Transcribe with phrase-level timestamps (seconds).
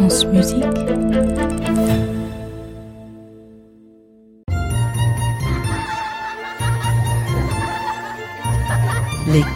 [0.00, 0.12] Les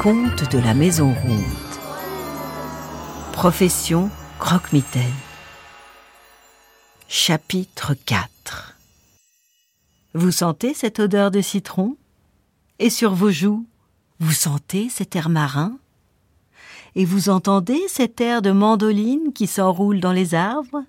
[0.01, 1.45] contes de la Maison Ronde.
[3.33, 4.11] Profession
[4.41, 5.05] croque-mitaine.
[7.07, 8.77] Chapitre 4
[10.15, 11.97] Vous sentez cette odeur de citron?
[12.81, 13.65] Et sur vos joues,
[14.19, 15.79] vous sentez cet air marin?
[16.95, 20.85] Et vous entendez cet air de mandoline qui s'enroule dans les arbres?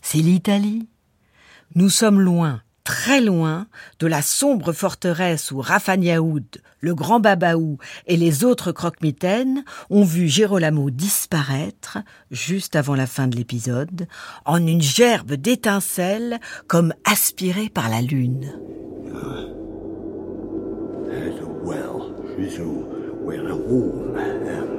[0.00, 0.88] C'est l'Italie.
[1.74, 3.66] Nous sommes loin, très loin
[3.98, 6.46] de la sombre forteresse où Rafagnaoud,
[6.80, 11.98] le grand Babaou et les autres croque-mitaines ont vu Girolamo disparaître,
[12.30, 14.06] juste avant la fin de l'épisode,
[14.46, 18.54] en une gerbe d'étincelles comme aspirée par la lune.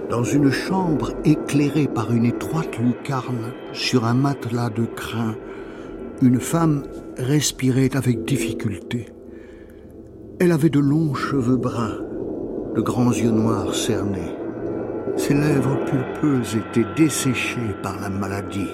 [0.10, 5.36] Dans une chambre éclairée par une étroite lucarne, sur un matelas de crin,
[6.22, 6.84] une femme
[7.18, 9.08] respirait avec difficulté.
[10.40, 12.00] Elle avait de longs cheveux bruns,
[12.76, 14.36] de grands yeux noirs cernés.
[15.16, 18.72] Ses lèvres pulpeuses étaient desséchées par la maladie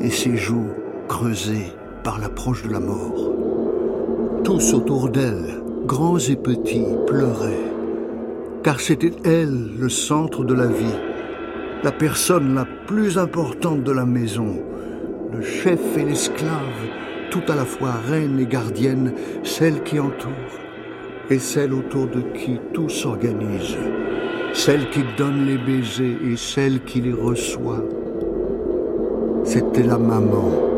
[0.00, 0.70] et ses joues
[1.06, 3.32] creusées par l'approche de la mort.
[4.42, 7.75] Tous autour d'elle, grands et petits, pleuraient,
[8.66, 10.98] car c'était elle le centre de la vie,
[11.84, 14.60] la personne la plus importante de la maison,
[15.32, 16.80] le chef et l'esclave,
[17.30, 19.12] tout à la fois reine et gardienne,
[19.44, 20.32] celle qui entoure
[21.30, 23.76] et celle autour de qui tout s'organise,
[24.52, 27.84] celle qui donne les baisers et celle qui les reçoit.
[29.44, 30.75] C'était la maman.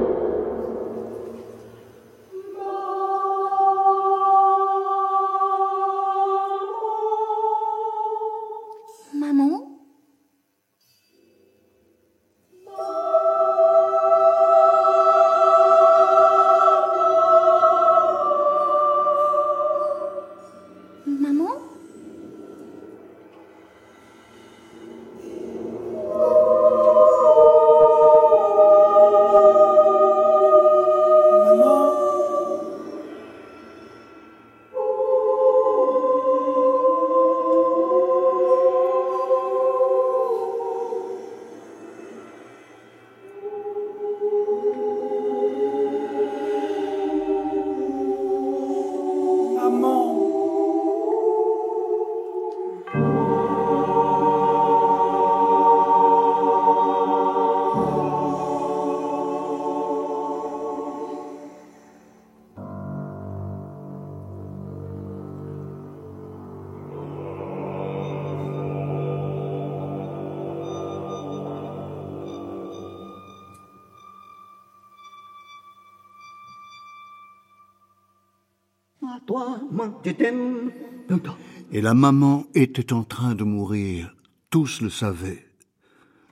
[81.72, 84.14] Et la maman était en train de mourir.
[84.50, 85.44] Tous le savaient.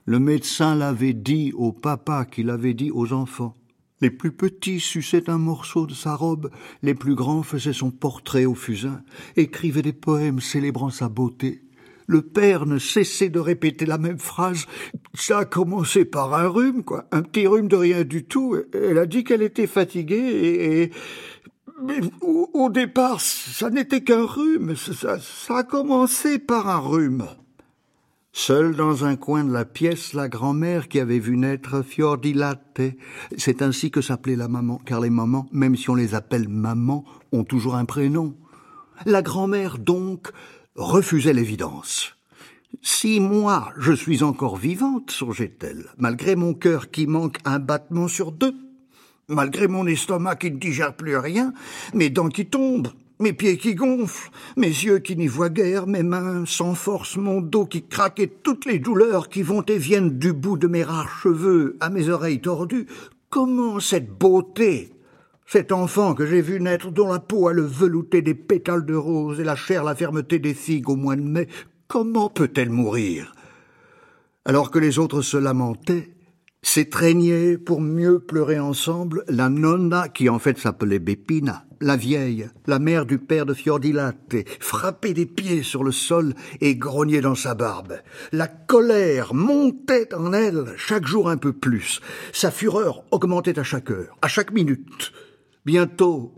[0.05, 3.55] Le médecin l'avait dit au papa qui l'avait dit aux enfants.
[3.99, 6.51] Les plus petits suçaient un morceau de sa robe,
[6.83, 9.01] les plus grands faisaient son portrait au fusain,
[9.35, 11.63] écrivaient des poèmes célébrant sa beauté.
[12.05, 14.65] Le père ne cessait de répéter la même phrase.
[15.13, 17.05] Ça a commencé par un rhume, quoi.
[17.11, 18.55] Un petit rhume de rien du tout.
[18.73, 20.91] Elle a dit qu'elle était fatiguée et-
[21.81, 24.75] mais au, départ, ça n'était qu'un rhume.
[24.75, 27.27] Ça, ça a commencé par un rhume.
[28.31, 32.81] Seule dans un coin de la pièce, la grand-mère qui avait vu naître Fiordilatte.
[33.37, 37.03] C'est ainsi que s'appelait la maman, car les mamans, même si on les appelle maman,
[37.31, 38.35] ont toujours un prénom.
[39.05, 40.27] La grand-mère, donc,
[40.75, 42.15] refusait l'évidence.
[42.81, 48.31] Si moi, je suis encore vivante, songeait-elle, malgré mon cœur qui manque un battement sur
[48.31, 48.55] deux,
[49.29, 51.53] malgré mon estomac qui ne digère plus rien,
[51.93, 52.89] mes dents qui tombent,
[53.19, 57.41] mes pieds qui gonflent, mes yeux qui n'y voient guère, mes mains sans force, mon
[57.41, 60.83] dos qui craque et toutes les douleurs qui vont et viennent du bout de mes
[60.83, 62.87] rares cheveux à mes oreilles tordues,
[63.29, 64.93] comment cette beauté,
[65.45, 68.95] cet enfant que j'ai vu naître dont la peau a le velouté des pétales de
[68.95, 71.47] rose et la chair la fermeté des figues au mois de mai,
[71.87, 73.33] comment peut-elle mourir?
[74.45, 76.16] Alors que les autres se lamentaient,
[76.61, 82.79] s'étreignaient pour mieux pleurer ensemble, la nonna, qui en fait s'appelait Bépina, la vieille, la
[82.79, 87.55] mère du père de Fiordilatte, frappait des pieds sur le sol et grognait dans sa
[87.55, 87.99] barbe.
[88.31, 92.01] La colère montait en elle chaque jour un peu plus.
[92.33, 95.11] Sa fureur augmentait à chaque heure, à chaque minute.
[95.65, 96.33] Bientôt,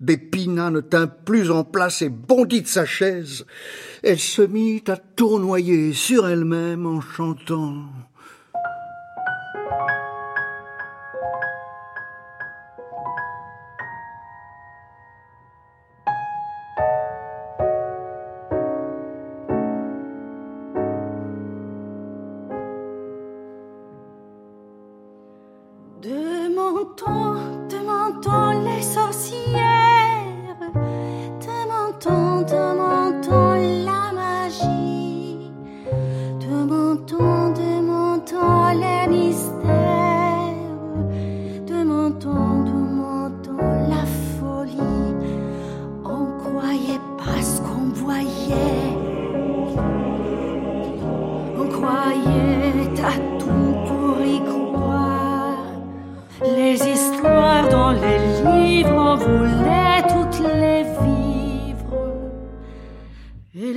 [0.00, 3.44] Bépina ne tint plus en place et bondit de sa chaise.
[4.02, 7.84] Elle se mit à tournoyer sur elle-même en chantant.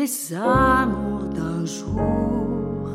[0.04, 2.90] les amours d'un jour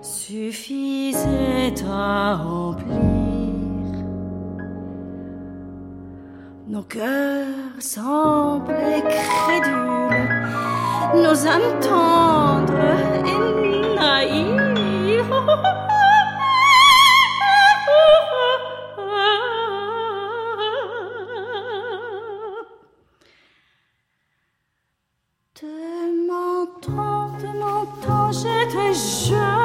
[0.00, 2.96] suffisaient à remplir.
[6.68, 10.48] Nos cœurs semblaient crédules,
[11.22, 12.72] nos âmes tendres
[13.32, 15.85] et naïves.
[28.32, 29.55] 是退缩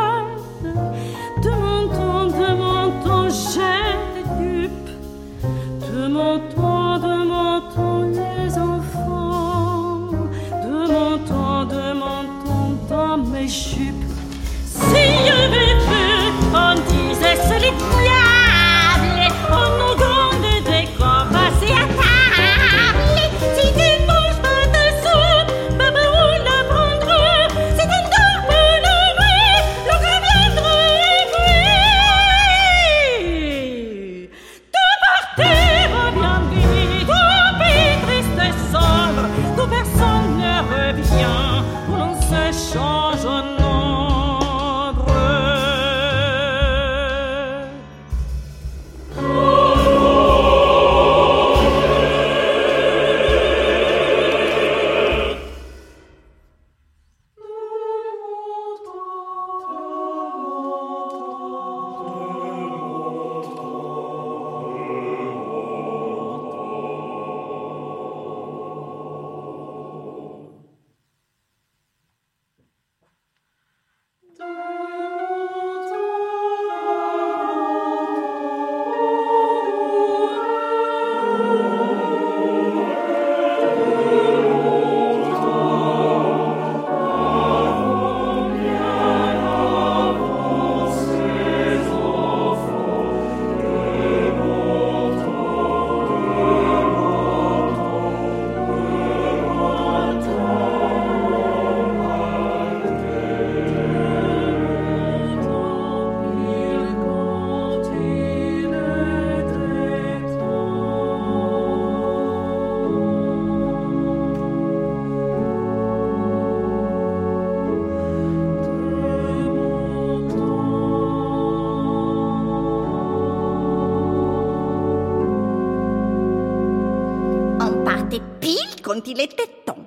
[129.07, 129.77] il était temps.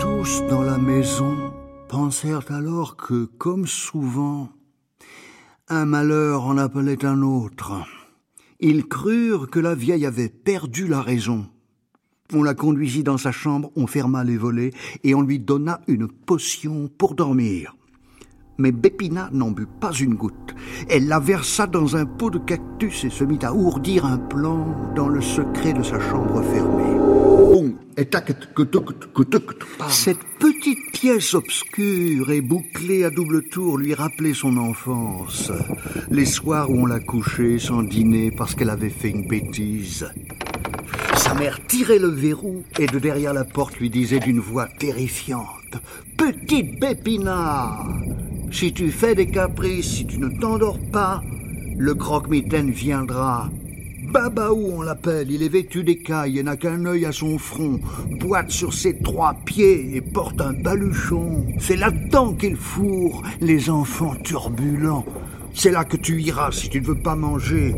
[0.00, 1.52] Tous dans la maison
[1.88, 4.48] pensèrent alors que, comme souvent,
[5.68, 7.72] un malheur en appelait un autre.
[8.60, 11.46] Ils crurent que la vieille avait perdu la raison.
[12.32, 14.70] On la conduisit dans sa chambre, on ferma les volets
[15.02, 17.74] et on lui donna une potion pour dormir.
[18.58, 20.54] Mais Bépina n'en but pas une goutte.
[20.88, 24.92] Elle la versa dans un pot de cactus et se mit à ourdir un plan
[24.94, 26.92] dans le secret de sa chambre fermée.
[29.88, 35.52] Cette petite pièce obscure et bouclée à double tour lui rappelait son enfance,
[36.10, 40.08] les soirs où on la couchait sans dîner parce qu'elle avait fait une bêtise.
[41.16, 45.46] Sa mère tirait le verrou et de derrière la porte lui disait d'une voix terrifiante
[46.16, 47.78] Petite Bépina
[48.52, 51.22] si tu fais des caprices, si tu ne t'endors pas,
[51.76, 53.48] le croque-mitaine viendra.
[54.12, 57.80] Babaou, on l'appelle, il est vêtu d'écailles et n'a qu'un œil à son front,
[58.20, 61.46] boite sur ses trois pieds et porte un baluchon.
[61.58, 65.06] C'est là-dedans qu'il fourre les enfants turbulents.
[65.54, 67.74] C'est là que tu iras si tu ne veux pas manger.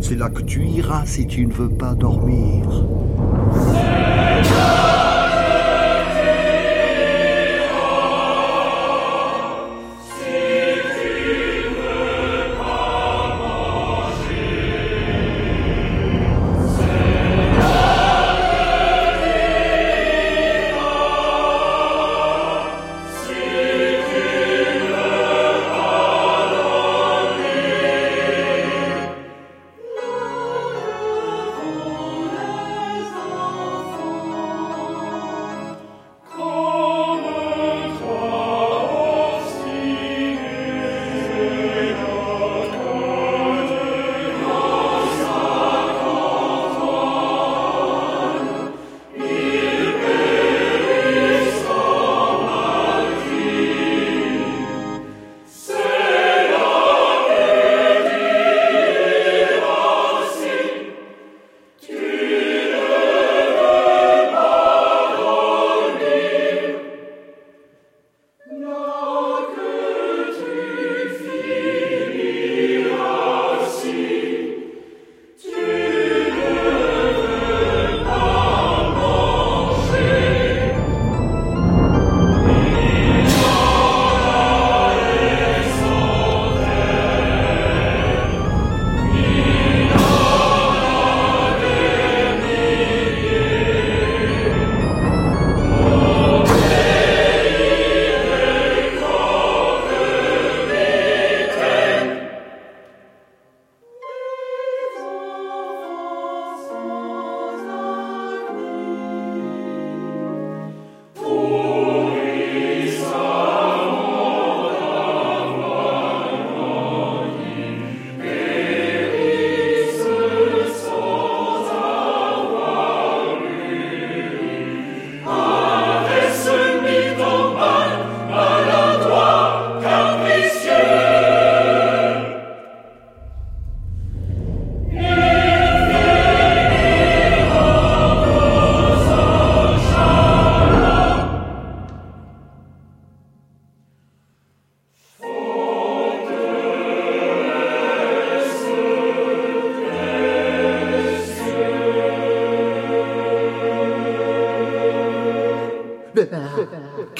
[0.00, 2.86] C'est là que tu iras si tu ne veux pas dormir.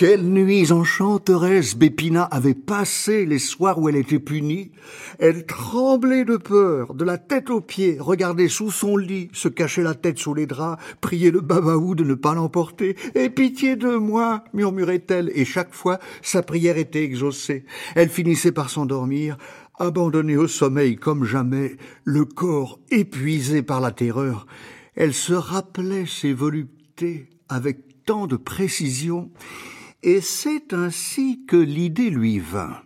[0.06, 4.70] Quelle nuits enchanteresses Bépina avait passé les soirs où elle était punie.
[5.18, 9.82] Elle tremblait de peur, de la tête aux pieds, regardait sous son lit, se cachait
[9.82, 12.96] la tête sous les draps, priait le babaou de ne pas l'emporter.
[13.14, 17.64] Et pitié de moi, murmurait-elle, et chaque fois sa prière était exaucée.
[17.94, 19.38] Elle finissait par s'endormir,
[19.78, 24.46] abandonnée au sommeil comme jamais, le corps épuisé par la terreur.
[24.96, 29.30] Elle se rappelait ses voluptés avec tant de précision,
[30.04, 32.76] et c'est ainsi que l'idée lui vint.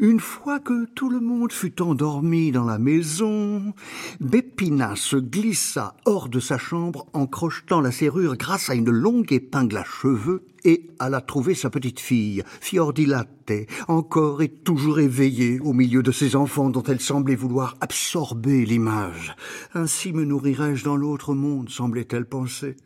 [0.00, 3.74] Une fois que tout le monde fut endormi dans la maison,
[4.20, 9.32] Bépina se glissa hors de sa chambre en crochetant la serrure grâce à une longue
[9.32, 13.52] épingle à cheveux et alla trouver sa petite fille, Fiordilate,
[13.86, 19.34] encore et toujours éveillée au milieu de ses enfants dont elle semblait vouloir absorber l'image.
[19.74, 22.76] Ainsi me nourrirai-je dans l'autre monde, semblait-elle penser.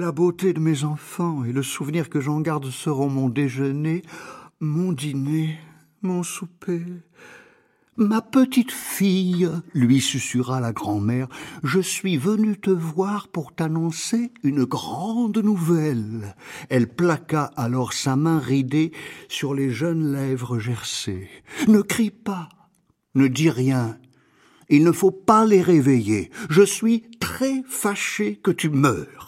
[0.00, 4.00] La beauté de mes enfants et le souvenir que j'en garde seront mon déjeuner,
[4.58, 5.58] mon dîner,
[6.00, 6.80] mon souper.
[7.98, 11.28] Ma petite fille, lui susurra la grand-mère,
[11.62, 16.34] je suis venue te voir pour t'annoncer une grande nouvelle.
[16.70, 18.92] Elle plaqua alors sa main ridée
[19.28, 21.28] sur les jeunes lèvres gercées.
[21.68, 22.48] Ne crie pas,
[23.14, 23.98] ne dis rien.
[24.70, 26.30] Il ne faut pas les réveiller.
[26.48, 29.19] Je suis très fâché que tu meurs.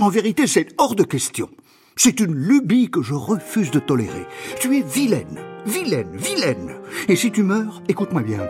[0.00, 1.48] En vérité, c'est hors de question.
[1.94, 4.26] C'est une lubie que je refuse de tolérer.
[4.58, 6.74] Tu es vilaine, vilaine, vilaine.
[7.08, 8.48] Et si tu meurs, écoute-moi bien.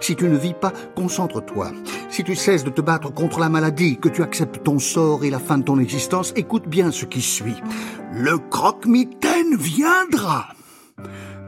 [0.00, 1.72] Si tu ne vis pas, concentre-toi.
[2.08, 5.30] Si tu cesses de te battre contre la maladie, que tu acceptes ton sort et
[5.30, 7.60] la fin de ton existence, écoute bien ce qui suit.
[8.14, 10.54] Le croque-mitaine viendra.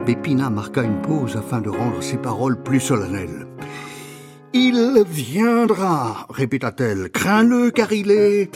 [0.05, 3.47] Pépina marqua une pause afin de rendre ses paroles plus solennelles.
[4.53, 7.09] Il viendra, répéta-t-elle.
[7.09, 8.51] Crains-le car il est...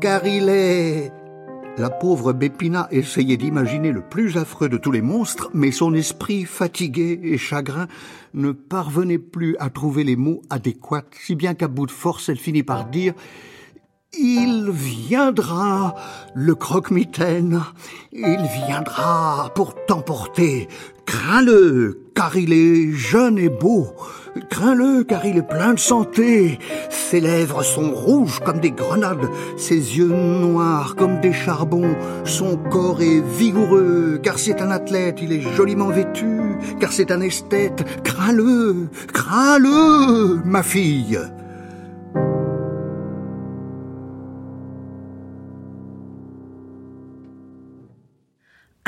[0.00, 1.12] car il est...
[1.78, 6.44] La pauvre Bépina essayait d'imaginer le plus affreux de tous les monstres, mais son esprit,
[6.44, 7.86] fatigué et chagrin,
[8.32, 12.38] ne parvenait plus à trouver les mots adéquats, si bien qu'à bout de force, elle
[12.38, 13.12] finit par dire
[14.18, 15.94] il viendra,
[16.34, 17.60] le croque-mitaine,
[18.12, 20.68] il viendra pour t'emporter.
[21.04, 23.88] Crains-le, car il est jeune et beau.
[24.50, 26.58] Crains-le, car il est plein de santé.
[26.90, 31.96] Ses lèvres sont rouges comme des grenades, ses yeux noirs comme des charbons.
[32.24, 37.20] Son corps est vigoureux, car c'est un athlète, il est joliment vêtu, car c'est un
[37.20, 37.84] esthète.
[38.02, 41.18] Crains-le, crains-le, ma fille.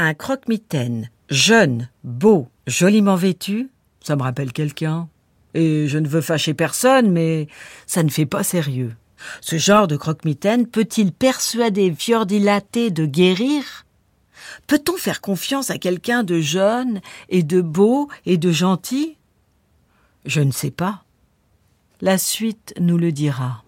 [0.00, 3.68] Un croque-mitaine, jeune, beau, joliment vêtu,
[4.00, 5.08] ça me rappelle quelqu'un.
[5.54, 7.48] Et je ne veux fâcher personne, mais
[7.86, 8.94] ça ne fait pas sérieux.
[9.40, 13.86] Ce genre de croque-mitaine peut-il persuader Fiordilaté de guérir?
[14.66, 19.16] Peut-on faire confiance à quelqu'un de jeune et de beau et de gentil?
[20.24, 21.04] Je ne sais pas.
[22.00, 23.64] La suite nous le dira.